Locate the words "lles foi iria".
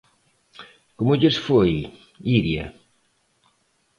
1.21-2.65